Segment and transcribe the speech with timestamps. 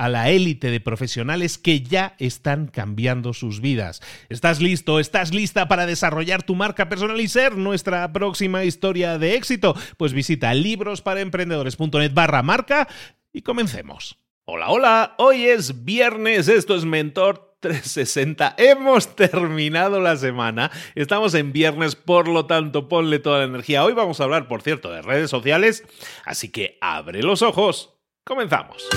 [0.00, 4.00] a la élite de profesionales que ya están cambiando sus vidas.
[4.30, 4.98] ¿Estás listo?
[4.98, 9.76] ¿Estás lista para desarrollar tu marca personal y ser nuestra próxima historia de éxito?
[9.98, 12.88] Pues visita librosparaemprendedores.net barra marca
[13.30, 14.16] y comencemos.
[14.46, 18.54] Hola, hola, hoy es viernes, esto es Mentor 360.
[18.56, 20.70] Hemos terminado la semana.
[20.94, 23.84] Estamos en viernes, por lo tanto, ponle toda la energía.
[23.84, 25.84] Hoy vamos a hablar, por cierto, de redes sociales,
[26.24, 27.98] así que abre los ojos.
[28.24, 28.88] Comenzamos.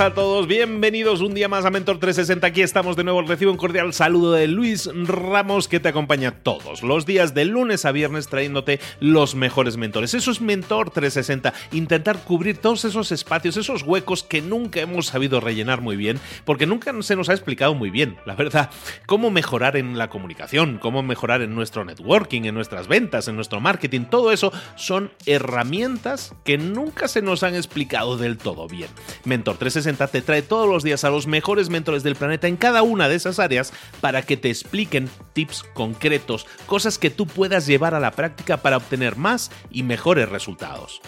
[0.00, 2.46] A todos, bienvenidos un día más a Mentor 360.
[2.46, 3.20] Aquí estamos de nuevo.
[3.20, 7.84] Recibo un cordial saludo de Luis Ramos que te acompaña todos los días de lunes
[7.84, 10.14] a viernes trayéndote los mejores mentores.
[10.14, 15.38] Eso es Mentor 360, intentar cubrir todos esos espacios, esos huecos que nunca hemos sabido
[15.38, 18.70] rellenar muy bien, porque nunca se nos ha explicado muy bien, la verdad,
[19.04, 23.60] cómo mejorar en la comunicación, cómo mejorar en nuestro networking, en nuestras ventas, en nuestro
[23.60, 24.06] marketing.
[24.08, 28.88] Todo eso son herramientas que nunca se nos han explicado del todo bien.
[29.26, 32.82] Mentor 360 te trae todos los días a los mejores mentores del planeta en cada
[32.82, 37.94] una de esas áreas para que te expliquen tips concretos, cosas que tú puedas llevar
[37.94, 41.00] a la práctica para obtener más y mejores resultados.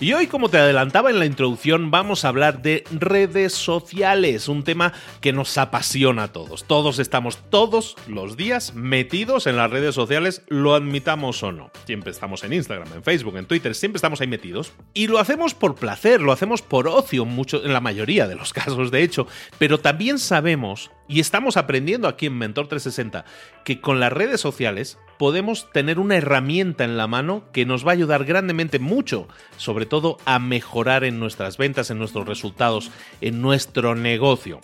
[0.00, 4.62] Y hoy, como te adelantaba en la introducción, vamos a hablar de redes sociales, un
[4.62, 6.62] tema que nos apasiona a todos.
[6.62, 11.72] Todos estamos todos los días metidos en las redes sociales, lo admitamos o no.
[11.84, 14.72] Siempre estamos en Instagram, en Facebook, en Twitter, siempre estamos ahí metidos.
[14.94, 18.52] Y lo hacemos por placer, lo hacemos por ocio, mucho, en la mayoría de los
[18.52, 19.26] casos, de hecho.
[19.58, 23.24] Pero también sabemos y estamos aprendiendo aquí en Mentor 360
[23.64, 27.90] que con las redes sociales podemos tener una herramienta en la mano que nos va
[27.90, 32.90] a ayudar grandemente mucho, sobre todo a mejorar en nuestras ventas, en nuestros resultados,
[33.20, 34.60] en nuestro negocio.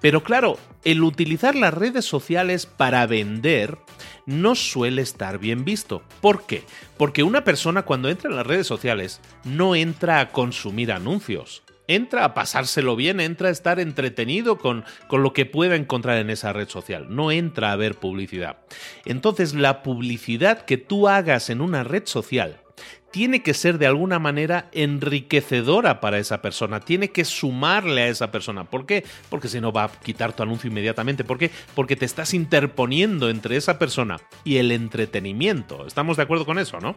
[0.00, 3.78] Pero claro, el utilizar las redes sociales para vender
[4.26, 6.02] no suele estar bien visto.
[6.20, 6.62] ¿Por qué?
[6.96, 12.24] Porque una persona cuando entra en las redes sociales no entra a consumir anuncios entra
[12.24, 16.52] a pasárselo bien, entra a estar entretenido con, con lo que pueda encontrar en esa
[16.52, 18.58] red social, no entra a ver publicidad.
[19.04, 22.60] Entonces la publicidad que tú hagas en una red social
[23.10, 28.30] tiene que ser de alguna manera enriquecedora para esa persona, tiene que sumarle a esa
[28.30, 28.64] persona.
[28.64, 29.04] ¿Por qué?
[29.30, 31.24] Porque si no va a quitar tu anuncio inmediatamente.
[31.24, 31.50] ¿Por qué?
[31.74, 35.86] Porque te estás interponiendo entre esa persona y el entretenimiento.
[35.86, 36.94] ¿Estamos de acuerdo con eso, no?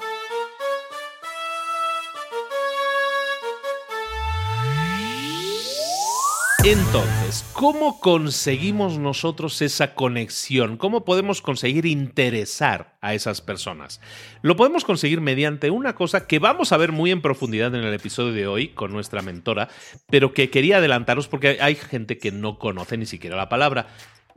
[6.63, 10.78] Entonces, ¿cómo conseguimos nosotros esa conexión?
[10.78, 14.00] ¿Cómo podemos conseguir interesar a esas personas?
[14.44, 17.94] Lo podemos conseguir mediante una cosa que vamos a ver muy en profundidad en el
[17.96, 19.69] episodio de hoy con nuestra mentora,
[20.12, 23.88] pero que quería adelantaros porque hay gente que no conoce ni siquiera la palabra.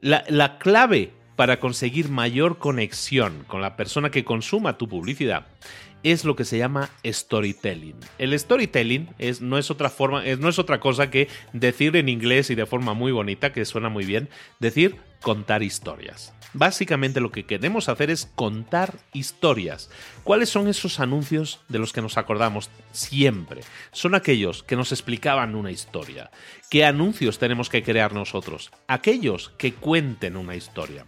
[0.01, 5.45] La, la clave para conseguir mayor conexión con la persona que consuma tu publicidad
[6.05, 7.97] es lo que se llama storytelling.
[8.19, 12.51] El storytelling es, no, es otra forma, no es otra cosa que decir en inglés
[12.51, 14.29] y de forma muy bonita, que suena muy bien,
[14.61, 16.35] decir contar historias.
[16.57, 19.91] Básicamente lo que queremos hacer es contar historias.
[20.23, 23.63] ¿Cuáles son esos anuncios de los que nos acordamos siempre?
[23.91, 26.31] Son aquellos que nos explicaban una historia.
[26.71, 28.71] ¿Qué anuncios tenemos que crear nosotros?
[28.87, 31.07] Aquellos que cuenten una historia.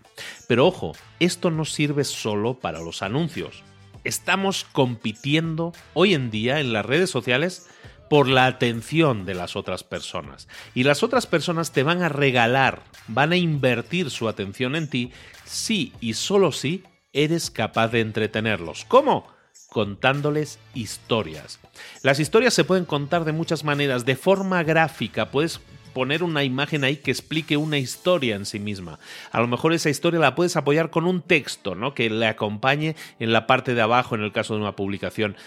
[0.49, 3.63] Pero ojo, esto no sirve solo para los anuncios.
[4.07, 7.69] Estamos compitiendo hoy en día en las redes sociales
[8.09, 10.47] por la atención de las otras personas.
[10.75, 15.11] Y las otras personas te van a regalar, van a invertir su atención en ti
[15.45, 18.85] si y solo si eres capaz de entretenerlos.
[18.85, 19.35] ¿Cómo?
[19.69, 21.59] contándoles historias.
[22.03, 25.61] Las historias se pueden contar de muchas maneras, de forma gráfica, puedes
[25.97, 28.99] poner una imagen ahí que explique una historia en sí misma.
[29.33, 31.95] A lo mejor esa historia la puedes apoyar con un texto, ¿no?
[31.95, 35.39] Que le acompañe en la parte de abajo en el caso de una publicación.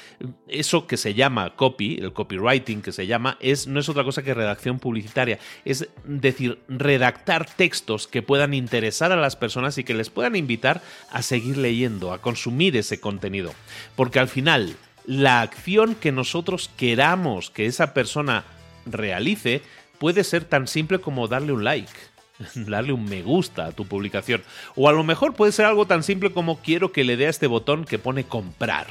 [0.48, 4.24] Eso que se llama copy, el copywriting que se llama, es, no es otra cosa
[4.24, 5.38] que redacción publicitaria.
[5.66, 10.82] Es decir, redactar textos que puedan interesar a las personas y que les puedan invitar
[11.12, 13.54] a seguir leyendo, a consumir ese contenido.
[13.96, 18.46] Porque al final, la acción que nosotros queramos que esa persona
[18.92, 19.62] realice
[20.00, 21.92] puede ser tan simple como darle un like,
[22.56, 24.44] darle un me gusta a tu publicación.
[24.76, 27.30] O a lo mejor puede ser algo tan simple como quiero que le dé a
[27.30, 28.88] este botón que pone comprar.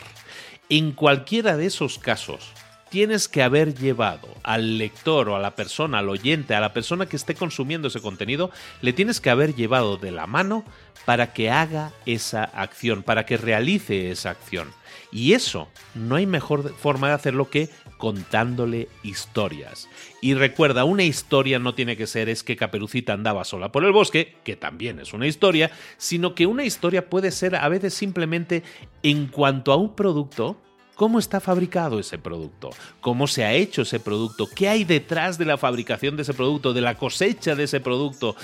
[0.68, 2.52] En cualquiera de esos casos,
[2.90, 7.06] tienes que haber llevado al lector o a la persona, al oyente, a la persona
[7.06, 8.50] que esté consumiendo ese contenido,
[8.82, 10.64] le tienes que haber llevado de la mano
[11.04, 14.68] para que haga esa acción, para que realice esa acción.
[15.10, 19.88] Y eso no hay mejor forma de hacerlo que contándole historias.
[20.22, 23.92] Y recuerda, una historia no tiene que ser es que Caperucita andaba sola por el
[23.92, 28.62] bosque, que también es una historia, sino que una historia puede ser a veces simplemente
[29.02, 30.56] en cuanto a un producto,
[30.94, 35.44] cómo está fabricado ese producto, cómo se ha hecho ese producto, qué hay detrás de
[35.44, 38.34] la fabricación de ese producto, de la cosecha de ese producto,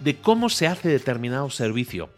[0.00, 2.10] de cómo se hace determinado servicio.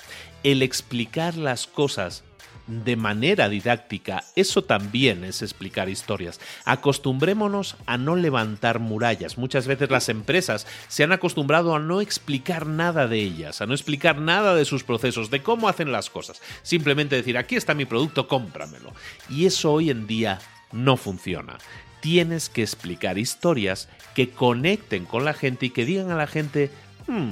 [0.42, 2.24] El explicar las cosas
[2.66, 6.40] de manera didáctica, eso también es explicar historias.
[6.64, 9.38] Acostumbrémonos a no levantar murallas.
[9.38, 13.74] Muchas veces las empresas se han acostumbrado a no explicar nada de ellas, a no
[13.74, 16.40] explicar nada de sus procesos, de cómo hacen las cosas.
[16.62, 18.92] Simplemente decir, aquí está mi producto, cómpramelo.
[19.30, 20.40] Y eso hoy en día
[20.72, 21.58] no funciona.
[22.00, 26.70] Tienes que explicar historias que conecten con la gente y que digan a la gente,
[27.06, 27.30] hmm,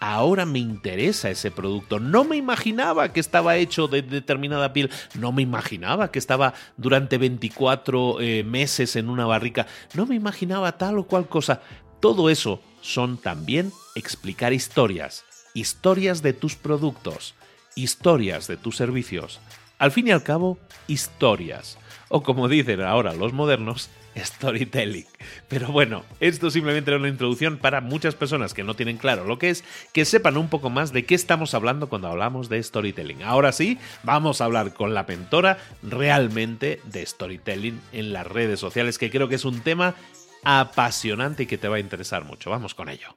[0.00, 1.98] ahora me interesa ese producto.
[2.00, 7.18] No me imaginaba que estaba hecho de determinada piel, no me imaginaba que estaba durante
[7.18, 11.60] 24 eh, meses en una barrica, no me imaginaba tal o cual cosa.
[12.00, 17.34] Todo eso son también explicar historias, historias de tus productos,
[17.74, 19.40] historias de tus servicios.
[19.78, 21.78] Al fin y al cabo, historias.
[22.08, 25.06] O como dicen ahora los modernos, storytelling.
[25.48, 29.38] Pero bueno, esto simplemente era una introducción para muchas personas que no tienen claro lo
[29.38, 33.22] que es, que sepan un poco más de qué estamos hablando cuando hablamos de storytelling.
[33.22, 38.98] Ahora sí, vamos a hablar con la mentora realmente de storytelling en las redes sociales,
[38.98, 39.94] que creo que es un tema
[40.44, 42.50] apasionante y que te va a interesar mucho.
[42.50, 43.08] Vamos con ello.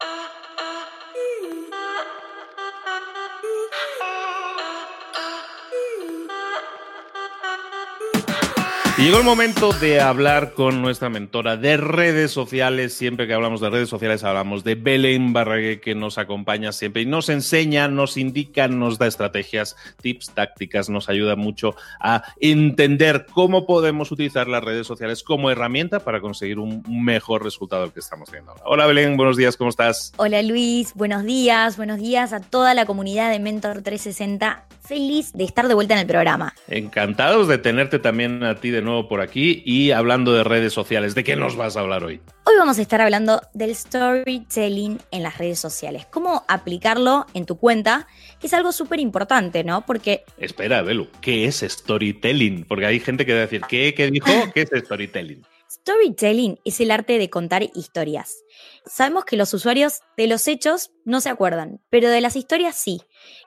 [9.00, 12.94] Y llegó el momento de hablar con nuestra mentora de redes sociales.
[12.94, 17.06] Siempre que hablamos de redes sociales hablamos de Belén Barrague, que nos acompaña siempre y
[17.06, 23.66] nos enseña, nos indica, nos da estrategias, tips, tácticas, nos ayuda mucho a entender cómo
[23.66, 28.30] podemos utilizar las redes sociales como herramienta para conseguir un mejor resultado del que estamos
[28.30, 28.64] viendo ahora.
[28.66, 30.12] Hola Belén, buenos días, ¿cómo estás?
[30.18, 34.66] Hola Luis, buenos días, buenos días a toda la comunidad de Mentor 360.
[34.82, 36.56] Feliz de estar de vuelta en el programa.
[36.68, 41.16] Encantados de tenerte también a ti de nuevo por aquí y hablando de redes sociales.
[41.16, 42.22] ¿De qué nos vas a hablar hoy?
[42.46, 46.08] Hoy vamos a estar hablando del storytelling en las redes sociales.
[46.10, 48.08] Cómo aplicarlo en tu cuenta,
[48.40, 49.86] que es algo súper importante, ¿no?
[49.86, 50.24] Porque...
[50.38, 52.66] Espera, Belu, ¿qué es storytelling?
[52.66, 54.32] Porque hay gente que va a decir, ¿qué, qué dijo?
[54.54, 55.44] ¿Qué es storytelling?
[55.70, 58.44] Storytelling es el arte de contar historias.
[58.86, 63.02] Sabemos que los usuarios de los hechos no se acuerdan, pero de las historias sí.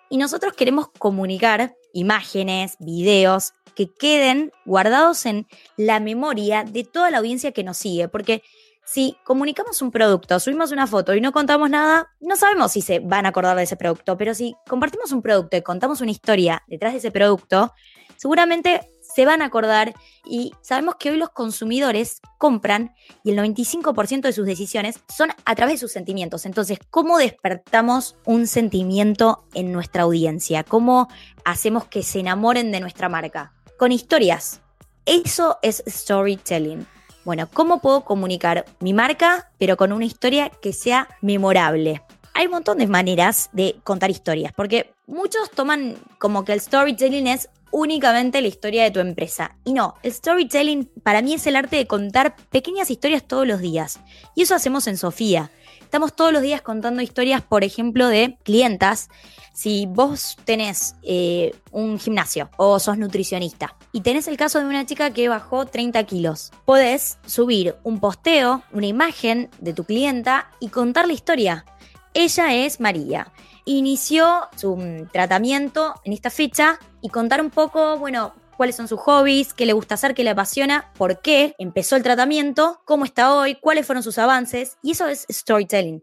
[0.09, 7.19] Y nosotros queremos comunicar imágenes, videos, que queden guardados en la memoria de toda la
[7.19, 8.43] audiencia que nos sigue, porque
[8.85, 12.99] si comunicamos un producto, subimos una foto y no contamos nada, no sabemos si se
[12.99, 16.62] van a acordar de ese producto, pero si compartimos un producto y contamos una historia
[16.67, 17.73] detrás de ese producto,
[18.17, 24.23] seguramente se van a acordar y sabemos que hoy los consumidores compran y el 95%
[24.23, 26.47] de sus decisiones son a través de sus sentimientos.
[26.47, 30.64] Entonces, ¿cómo despertamos un sentimiento en nuestra audiencia?
[30.64, 31.09] ¿Cómo
[31.45, 33.52] hacemos que se enamoren de nuestra marca?
[33.83, 34.61] con historias.
[35.07, 36.87] Eso es storytelling.
[37.25, 42.00] Bueno, ¿cómo puedo comunicar mi marca, pero con una historia que sea memorable?
[42.35, 47.26] hay un montón de maneras de contar historias, porque muchos toman como que el storytelling
[47.26, 49.57] es únicamente la historia de tu empresa.
[49.64, 53.61] Y no, el storytelling para mí es el arte de contar pequeñas historias todos los
[53.61, 53.99] días.
[54.37, 55.50] Y eso hacemos en Sofía.
[55.81, 59.09] Estamos todos los días contando historias, por ejemplo, de clientas.
[59.52, 64.87] Si vos tenés eh, un gimnasio o sos nutricionista y tenés el caso de una
[64.87, 70.69] chica que bajó 30 kilos, podés subir un posteo, una imagen de tu clienta y
[70.69, 71.67] contar la historia.
[72.14, 73.31] Ella es María.
[73.64, 79.00] Inició su mm, tratamiento en esta fecha y contar un poco, bueno, cuáles son sus
[79.00, 83.35] hobbies, qué le gusta hacer, qué le apasiona, por qué empezó el tratamiento, cómo está
[83.35, 84.78] hoy, cuáles fueron sus avances.
[84.83, 86.02] Y eso es storytelling.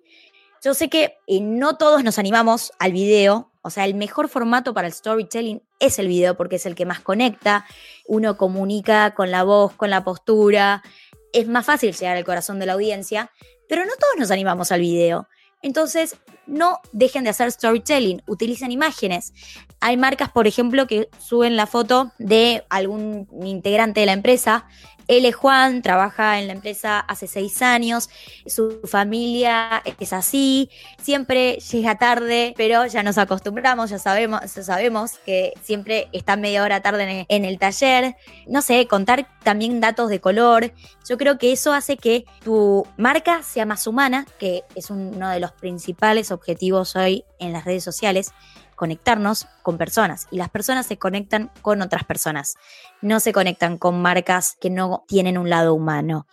[0.61, 4.73] Yo sé que eh, no todos nos animamos al video, o sea, el mejor formato
[4.73, 7.65] para el storytelling es el video porque es el que más conecta,
[8.07, 10.83] uno comunica con la voz, con la postura,
[11.31, 13.31] es más fácil llegar al corazón de la audiencia,
[13.67, 15.27] pero no todos nos animamos al video.
[15.61, 16.15] Entonces,
[16.47, 19.33] no dejen de hacer storytelling, utilicen imágenes.
[19.81, 24.65] Hay marcas, por ejemplo, que suben la foto de algún integrante de la empresa
[25.09, 28.09] es Juan, trabaja en la empresa hace seis años,
[28.45, 30.69] su familia es así,
[31.01, 36.63] siempre llega tarde, pero ya nos acostumbramos, ya sabemos, ya sabemos que siempre está media
[36.63, 38.15] hora tarde en el taller.
[38.47, 40.71] No sé, contar también datos de color.
[41.07, 45.39] Yo creo que eso hace que tu marca sea más humana, que es uno de
[45.39, 48.31] los principales objetivos hoy en las redes sociales
[48.79, 52.55] conectarnos con personas y las personas se conectan con otras personas,
[53.01, 56.27] no se conectan con marcas que no tienen un lado humano.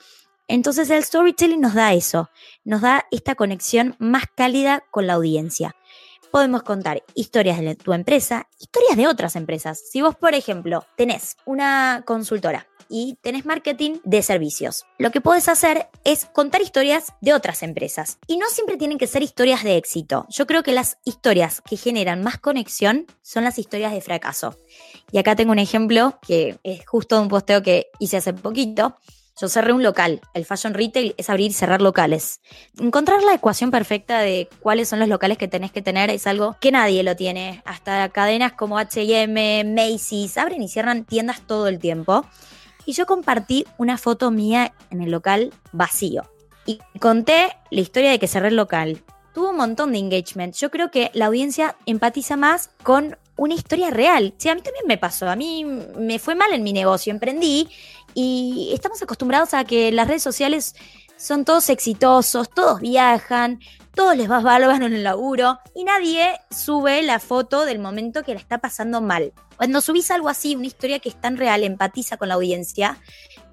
[0.47, 2.31] Entonces el storytelling nos da eso,
[2.63, 5.75] nos da esta conexión más cálida con la audiencia.
[6.31, 9.83] Podemos contar historias de tu empresa, historias de otras empresas.
[9.91, 14.85] Si vos, por ejemplo, tenés una consultora y tenés marketing de servicios.
[14.99, 18.19] Lo que puedes hacer es contar historias de otras empresas.
[18.27, 20.27] Y no siempre tienen que ser historias de éxito.
[20.29, 24.57] Yo creo que las historias que generan más conexión son las historias de fracaso.
[25.13, 28.97] Y acá tengo un ejemplo que es justo un posteo que hice hace poquito.
[29.39, 30.23] Yo cerré un local.
[30.33, 32.41] El fashion retail es abrir y cerrar locales.
[32.81, 36.57] Encontrar la ecuación perfecta de cuáles son los locales que tenés que tener es algo
[36.59, 37.63] que nadie lo tiene.
[37.67, 42.25] Hasta cadenas como HM, Macy's, abren y cierran tiendas todo el tiempo
[42.87, 46.23] y yo compartí una foto mía en el local vacío.
[46.65, 49.03] Y conté la historia de que cerré el local.
[49.35, 50.55] Tuvo un montón de engagement.
[50.55, 54.35] Yo creo que la audiencia empatiza más con una historia real.
[54.39, 55.29] Sí, a mí también me pasó.
[55.29, 57.13] A mí me fue mal en mi negocio.
[57.13, 57.69] Emprendí
[58.15, 60.75] y estamos acostumbrados a que las redes sociales
[61.17, 63.61] son todos exitosos, todos viajan,
[63.95, 68.35] todos les va bárbaro en el laburo y nadie sube la foto del momento que
[68.35, 69.33] le está pasando mal.
[69.57, 72.99] Cuando subís algo así, una historia que es tan real, empatiza con la audiencia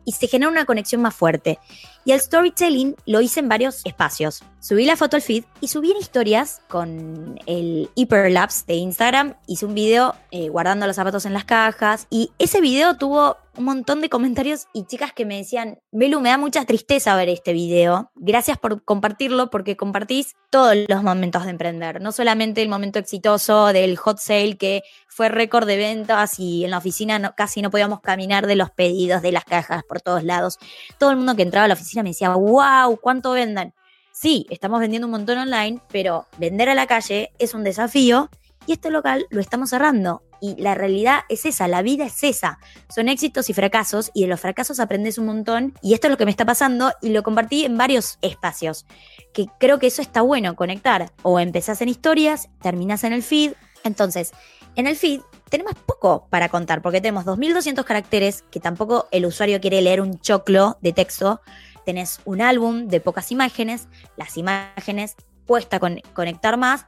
[0.06, 1.60] y se genera una conexión más fuerte.
[2.06, 4.44] Y el storytelling lo hice en varios espacios.
[4.60, 9.36] Subí la foto al feed y subí en historias con el Hyperlapse de Instagram.
[9.48, 13.66] Hice un video eh, guardando los zapatos en las cajas y ese video tuvo un
[13.66, 17.54] montón de comentarios y chicas que me decían, Belu, me da mucha tristeza ver este
[17.54, 18.12] video.
[18.16, 23.68] Gracias por compartirlo porque compartís todos los momentos de emprender, no solamente el momento exitoso
[23.74, 28.02] del hot sale que fue récord de ventas y en la oficina casi no podíamos
[28.02, 30.58] caminar de los pedidos de las cajas por todos lados.
[30.98, 33.74] Todo el mundo que entraba a la oficina me decía, wow, ¿cuánto venden?
[34.12, 38.30] Sí, estamos vendiendo un montón online, pero vender a la calle es un desafío
[38.66, 40.24] y este local lo estamos cerrando.
[40.42, 42.60] Y la realidad es esa, la vida es esa.
[42.90, 46.18] Son éxitos y fracasos y de los fracasos aprendes un montón y esto es lo
[46.18, 48.86] que me está pasando y lo compartí en varios espacios,
[49.32, 51.12] que creo que eso está bueno, conectar.
[51.22, 53.54] O empezás en historias, terminas en el feed.
[53.84, 54.32] Entonces,
[54.76, 59.62] en el feed tenemos poco para contar porque tenemos 2200 caracteres que tampoco el usuario
[59.62, 61.42] quiere leer un choclo de texto.
[61.86, 63.88] Tenés un álbum de pocas imágenes,
[64.18, 65.16] las imágenes
[65.46, 66.86] cuesta conectar más.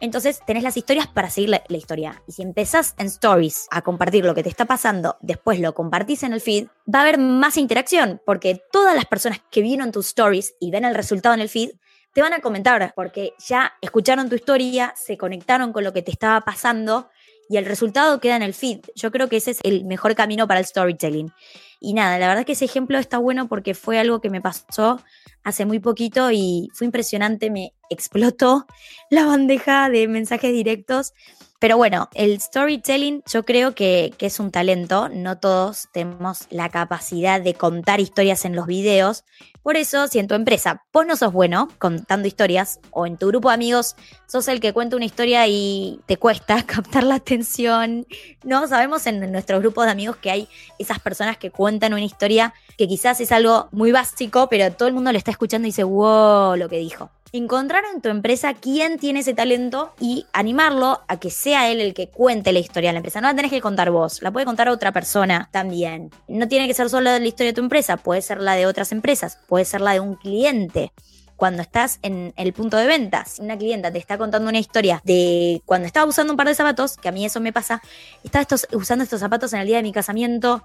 [0.00, 2.22] Entonces tenés las historias para seguir la, la, historia.
[2.26, 6.22] Y si empezás en stories a compartir lo que te está pasando, después lo compartís
[6.22, 10.06] en el feed, va a haber más interacción, porque todas las personas que vieron tus
[10.08, 11.70] stories y ven el resultado en el feed,
[12.12, 16.10] te van a comentar, porque ya escucharon tu historia, se conectaron con lo que te
[16.10, 17.10] estaba pasando
[17.48, 18.80] y el resultado queda en el feed.
[18.94, 21.32] Yo creo que ese es el mejor camino para el storytelling.
[21.80, 25.00] Y nada, la verdad que ese ejemplo está bueno porque fue algo que me pasó
[25.44, 28.66] hace muy poquito y fue impresionante, me explotó
[29.10, 31.12] la bandeja de mensajes directos
[31.60, 37.40] pero bueno, el storytelling yo creo que, es un talento, no todos tenemos la capacidad
[37.40, 39.24] de contar historias en los videos.
[39.62, 43.26] Por eso, si en tu empresa vos no sos bueno contando historias o en tu
[43.26, 43.96] grupo de amigos
[44.26, 48.06] sos el que cuenta una historia y te cuesta captar la atención,
[48.44, 50.48] no sabemos en nuestros grupos de amigos que hay
[50.78, 54.94] esas personas que cuentan una historia que quizás es algo muy básico, pero todo el
[54.94, 57.10] mundo le está escuchando y dice, wow, lo que dijo.
[57.32, 61.94] Encontrar en tu empresa quién tiene ese talento y animarlo a que sea él el
[61.94, 63.20] que cuente la historia de la empresa.
[63.20, 66.10] No la tenés que contar vos, la puede contar otra persona también.
[66.26, 68.92] No tiene que ser solo la historia de tu empresa, puede ser la de otras
[68.92, 70.92] empresas, puede ser la de un cliente
[71.38, 75.62] cuando estás en el punto de ventas, una clienta te está contando una historia de
[75.66, 77.80] cuando estaba usando un par de zapatos, que a mí eso me pasa,
[78.24, 80.64] estaba usando estos zapatos en el día de mi casamiento,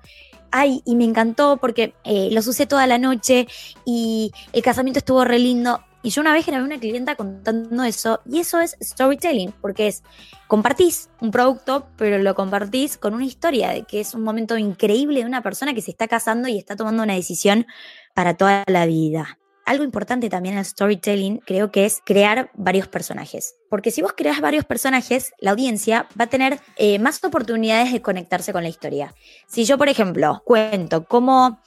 [0.49, 3.47] ay, y me encantó porque eh, los usé toda la noche
[3.85, 5.79] y el casamiento estuvo re lindo.
[6.03, 10.03] Y yo una vez grabé una clienta contando eso, y eso es storytelling, porque es
[10.47, 15.21] compartís un producto, pero lo compartís con una historia de que es un momento increíble
[15.21, 17.65] de una persona que se está casando y está tomando una decisión
[18.13, 19.39] para toda la vida.
[19.65, 23.55] Algo importante también en el storytelling creo que es crear varios personajes.
[23.69, 28.01] Porque si vos creas varios personajes, la audiencia va a tener eh, más oportunidades de
[28.01, 29.15] conectarse con la historia.
[29.47, 31.61] Si yo, por ejemplo, cuento cómo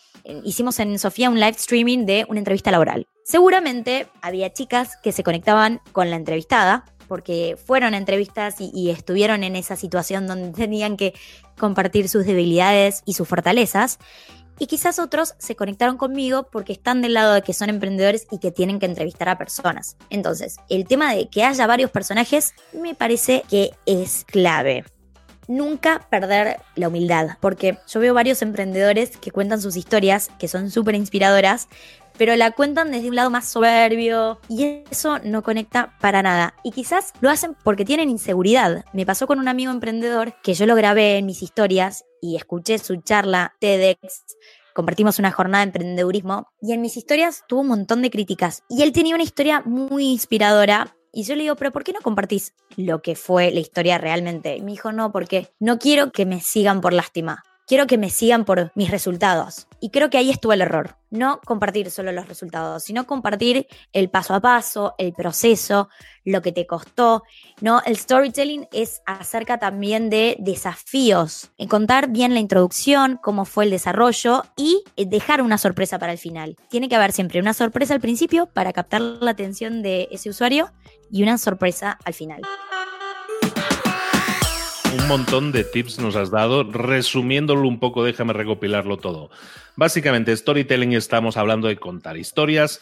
[0.45, 5.23] hicimos en Sofía un live streaming de una entrevista laboral, seguramente había chicas que se
[5.23, 10.50] conectaban con la entrevistada porque fueron a entrevistas y, y, estuvieron en esa situación donde
[10.56, 11.14] tenían que
[11.56, 13.99] compartir sus debilidades y sus fortalezas.
[14.59, 18.38] Y quizás otros se conectaron conmigo porque están del lado de que son emprendedores y
[18.38, 19.97] que tienen que entrevistar a personas.
[20.09, 24.85] Entonces, el tema de que haya varios personajes me parece que es clave
[25.48, 30.70] nunca perder la humildad, porque yo veo varios emprendedores que cuentan sus historias, que son
[30.70, 31.68] súper inspiradoras,
[32.18, 36.54] pero la cuentan desde un lado más soberbio y eso no conecta para nada.
[36.64, 38.84] Y quizás lo hacen porque tienen inseguridad.
[38.92, 42.78] Me pasó con un amigo emprendedor que yo lo grabé en mis historias y escuché
[42.78, 44.24] su charla TEDx
[44.76, 48.62] compartimos una jornada de emprendedurismo y en mis historias tuvo un montón de críticas.
[48.68, 50.95] Y él tenía una historia muy inspiradora.
[51.16, 54.54] Y yo le digo, pero ¿por qué no compartís lo que fue la historia realmente?
[54.54, 58.11] Y me dijo, no, porque no quiero que me sigan por lástima quiero que me
[58.11, 59.66] sigan por mis resultados.
[59.80, 60.96] Y creo que ahí estuvo el error.
[61.11, 65.88] No compartir solo los resultados, sino compartir el paso a paso, el proceso,
[66.25, 67.23] lo que te costó.
[67.61, 67.80] ¿no?
[67.85, 73.70] El storytelling es acerca también de desafíos, en contar bien la introducción, cómo fue el
[73.70, 76.57] desarrollo y dejar una sorpresa para el final.
[76.68, 80.72] Tiene que haber siempre una sorpresa al principio para captar la atención de ese usuario
[81.11, 82.42] y una sorpresa al final
[85.09, 86.64] montón de tips nos has dado.
[86.64, 89.31] Resumiéndolo un poco, déjame recopilarlo todo.
[89.77, 92.81] Básicamente, storytelling estamos hablando de contar historias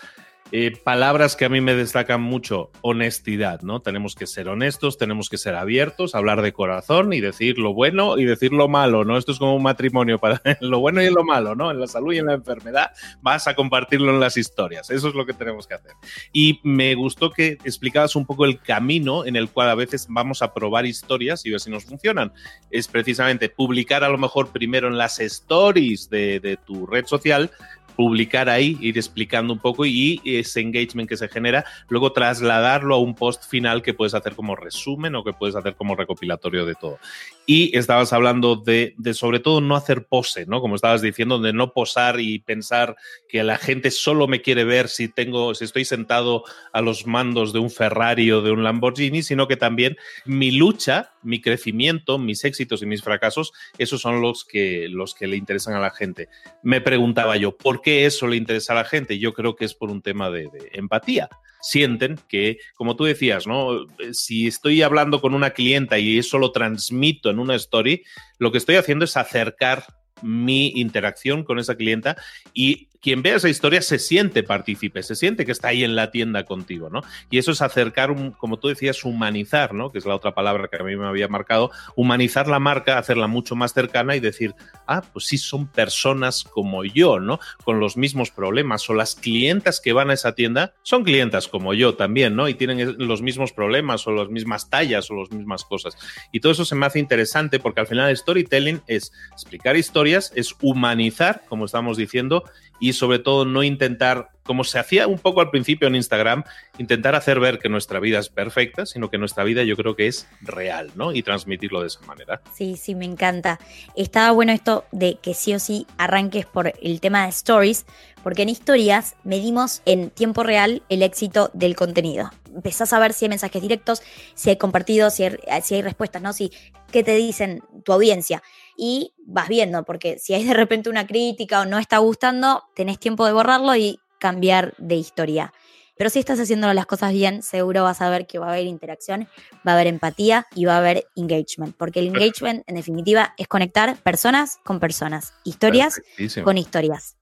[0.53, 3.81] eh, palabras que a mí me destacan mucho, honestidad, ¿no?
[3.81, 8.19] Tenemos que ser honestos, tenemos que ser abiertos, hablar de corazón y decir lo bueno
[8.19, 9.17] y decir lo malo, ¿no?
[9.17, 11.71] Esto es como un matrimonio, para lo bueno y lo malo, ¿no?
[11.71, 15.15] En la salud y en la enfermedad vas a compartirlo en las historias, eso es
[15.15, 15.93] lo que tenemos que hacer.
[16.33, 20.43] Y me gustó que explicabas un poco el camino en el cual a veces vamos
[20.43, 22.33] a probar historias y ver si nos funcionan.
[22.71, 27.51] Es precisamente publicar a lo mejor primero en las stories de, de tu red social,
[27.97, 32.99] publicar ahí, ir explicando un poco y ese engagement que se genera, luego trasladarlo a
[32.99, 36.75] un post final que puedes hacer como resumen o que puedes hacer como recopilatorio de
[36.75, 36.99] todo.
[37.47, 40.61] Y estabas hablando de, sobre todo no hacer pose, ¿no?
[40.61, 42.97] Como estabas diciendo, de no posar y pensar
[43.29, 47.53] que la gente solo me quiere ver si tengo, si estoy sentado a los mandos
[47.53, 52.45] de un Ferrari o de un Lamborghini, sino que también mi lucha, mi crecimiento, mis
[52.45, 56.29] éxitos y mis fracasos, esos son los que, los que le interesan a la gente.
[56.63, 59.19] Me preguntaba yo, ¿por qué eso le interesa a la gente?
[59.19, 61.29] Yo creo que es por un tema de, empatía.
[61.61, 63.87] Sienten que, como tú decías, ¿no?
[64.13, 68.05] Si estoy hablando con una clienta y eso lo transmito en una story,
[68.39, 69.87] lo que estoy haciendo es acercar
[70.23, 72.17] mi interacción con esa clienta
[72.53, 76.11] y quien vea esa historia se siente partícipe, se siente que está ahí en la
[76.11, 77.03] tienda contigo, ¿no?
[77.31, 79.93] Y eso es acercar, como tú decías, humanizar, ¿no?
[79.93, 83.27] Que es la otra palabra que a mí me había marcado, humanizar la marca, hacerla
[83.27, 84.55] mucho más cercana y decir,
[84.87, 87.41] ah, pues sí, son personas como yo, ¿no?
[87.63, 91.75] Con los mismos problemas, o las clientas que van a esa tienda son clientas como
[91.75, 92.49] yo también, ¿no?
[92.49, 95.95] Y tienen los mismos problemas, o las mismas tallas, o las mismas cosas.
[96.33, 100.33] Y todo eso se me hace interesante porque al final el storytelling es explicar historias,
[100.35, 102.45] es humanizar, como estamos diciendo,
[102.81, 106.45] y sobre todo no intentar, como se hacía un poco al principio en Instagram,
[106.79, 110.07] intentar hacer ver que nuestra vida es perfecta, sino que nuestra vida yo creo que
[110.07, 111.13] es real, ¿no?
[111.13, 112.43] Y transmitirlo de esa manera.
[112.53, 113.59] Sí, sí, me encanta.
[113.97, 117.87] Estaba bueno esto de que sí o sí arranques por el tema de stories,
[118.23, 122.31] porque en historias medimos en tiempo real el éxito del contenido.
[122.55, 124.03] Empezás a ver si hay mensajes directos,
[124.35, 126.33] si hay compartidos, si hay, si hay respuestas, ¿no?
[126.33, 126.53] Si,
[126.95, 128.41] ¿Qué te dicen tu audiencia?
[128.77, 132.99] Y vas viendo, porque si hay de repente una crítica o no está gustando, tenés
[132.99, 135.53] tiempo de borrarlo y cambiar de historia.
[135.97, 138.67] Pero si estás haciendo las cosas bien, seguro vas a ver que va a haber
[138.67, 139.29] interacción,
[139.67, 141.77] va a haber empatía y va a haber engagement.
[141.77, 146.01] Porque el engagement, en definitiva, es conectar personas con personas, historias
[146.43, 147.17] con historias.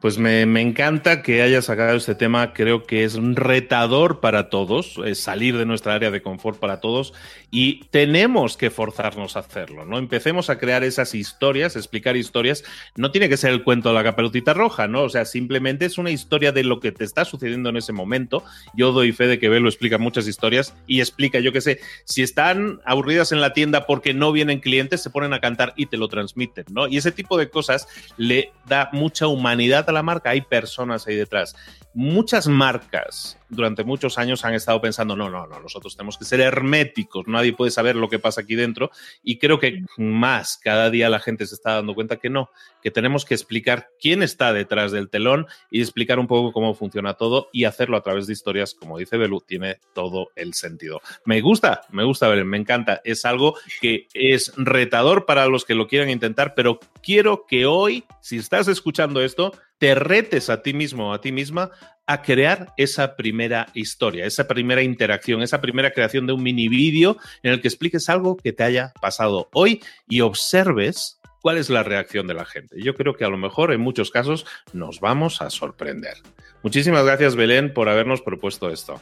[0.00, 5.00] Pues me, encanta que hayas sacado este tema, creo que es un retador para todos,
[5.04, 7.14] es salir de nuestra área de confort para todos
[7.50, 9.96] y tenemos que forzarnos a hacerlo, ¿no?
[9.98, 12.64] Empecemos a crear esas historias, explicar historias,
[12.96, 15.02] no tiene que ser el cuento de la capelutita roja, ¿no?
[15.04, 18.44] O sea, simplemente es una historia de lo que te está sucediendo en ese momento.
[18.74, 22.22] Yo doy fe de que Belo explica muchas historias y explica, yo qué sé, si
[22.22, 25.96] están aburridas en la tienda porque no vienen clientes, se ponen a cantar y te
[25.96, 26.88] lo transmiten, ¿no?
[26.88, 31.16] Y ese tipo de cosas le da mucha humanidad a la marca, hay personas ahí
[31.16, 31.54] detrás.
[31.94, 36.40] Muchas marcas durante muchos años han estado pensando, no, no, no, nosotros tenemos que ser
[36.40, 38.90] herméticos, nadie puede saber lo que pasa aquí dentro
[39.22, 42.50] y creo que más cada día la gente se está dando cuenta que no,
[42.82, 47.14] que tenemos que explicar quién está detrás del telón y explicar un poco cómo funciona
[47.14, 51.00] todo y hacerlo a través de historias, como dice Belu, tiene todo el sentido.
[51.24, 55.86] Me gusta, me gusta me encanta, es algo que es retador para los que lo
[55.86, 61.10] quieran intentar, pero quiero que hoy, si estás escuchando esto, te retes a ti mismo
[61.10, 61.70] o a ti misma
[62.06, 67.16] a crear esa primera historia, esa primera interacción, esa primera creación de un mini vídeo
[67.42, 71.82] en el que expliques algo que te haya pasado hoy y observes cuál es la
[71.82, 72.76] reacción de la gente.
[72.82, 76.14] Yo creo que a lo mejor en muchos casos nos vamos a sorprender.
[76.62, 79.00] Muchísimas gracias Belén por habernos propuesto esto.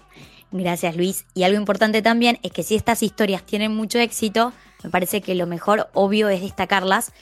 [0.50, 1.24] Gracias Luis.
[1.34, 5.34] Y algo importante también es que si estas historias tienen mucho éxito, me parece que
[5.34, 7.12] lo mejor, obvio, es destacarlas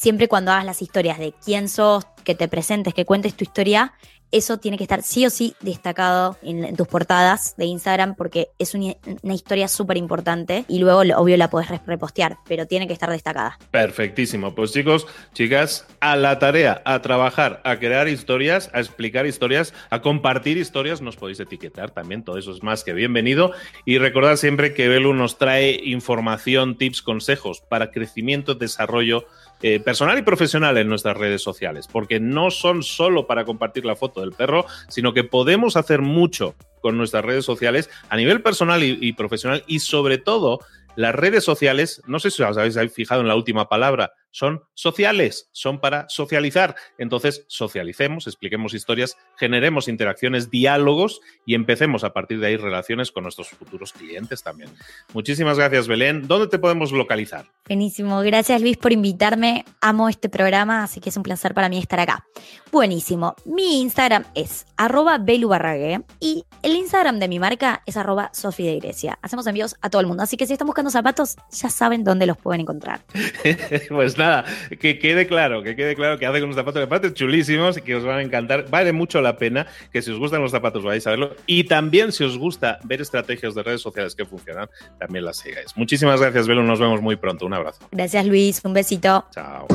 [0.00, 3.92] siempre cuando hagas las historias de quién sos, que te presentes, que cuentes tu historia,
[4.32, 8.74] eso tiene que estar sí o sí destacado en, tus portadas de Instagram porque es
[8.74, 8.94] una,
[9.34, 13.58] historia súper importante y luego, obvio, la puedes repostear, pero tiene que estar destacada.
[13.70, 14.54] Perfectísimo.
[14.54, 20.00] Pues chicos, chicas, a la tarea, a trabajar, a crear historias, a explicar historias, a
[20.00, 21.02] compartir historias.
[21.02, 23.52] Nos podéis etiquetar también, todo eso es más que bienvenido.
[23.84, 29.26] Y recordad siempre que Belu nos trae información, tips, consejos para crecimiento, desarrollo
[29.62, 33.96] eh, personal y profesional en nuestras redes sociales, porque no son solo para compartir la
[33.96, 38.82] foto del perro, sino que podemos hacer mucho con nuestras redes sociales a nivel personal
[38.82, 40.60] y profesional y sobre todo
[40.96, 45.48] las redes sociales, no sé si os habéis fijado en la última palabra, son sociales,
[45.52, 46.76] son para socializar.
[46.98, 53.24] Entonces, socialicemos, expliquemos historias, generemos interacciones, diálogos y empecemos a partir de ahí relaciones con
[53.24, 54.70] nuestros futuros clientes también.
[55.12, 56.26] Muchísimas gracias, Belén.
[56.26, 57.46] ¿Dónde te podemos localizar?
[57.66, 58.20] Buenísimo.
[58.20, 59.64] Gracias, Luis, por invitarme.
[59.80, 62.26] Amo este programa, así que es un placer para mí estar acá.
[62.72, 63.34] Buenísimo.
[63.44, 68.78] Mi Instagram es arroba belubarrague y el Instagram de mi marca es arroba Sofía de
[68.78, 69.18] Grecia.
[69.22, 72.26] Hacemos envíos a todo el mundo, así que si están buscando zapatos, ya saben dónde
[72.26, 73.00] los pueden encontrar.
[73.88, 74.44] pues nada,
[74.80, 77.82] que quede claro, que quede claro que hace con unos zapatos de zapatos chulísimos y
[77.82, 78.66] que os van a encantar.
[78.70, 81.34] Vale mucho la pena que si os gustan los zapatos vais a verlo.
[81.46, 85.76] Y también si os gusta ver estrategias de redes sociales que funcionan, también las sigáis.
[85.76, 86.62] Muchísimas gracias, Velo.
[86.62, 87.46] Nos vemos muy pronto.
[87.46, 87.80] Un abrazo.
[87.90, 88.60] Gracias, Luis.
[88.64, 89.24] Un besito.
[89.32, 89.66] Chao.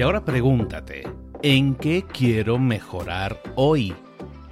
[0.00, 1.02] Y ahora pregúntate,
[1.42, 3.92] ¿en qué quiero mejorar hoy?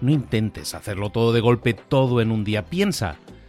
[0.02, 2.66] No intentes hacerlo todo de golpe, todo en un día.
[2.66, 3.16] Piensa,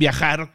[0.00, 0.54] viajar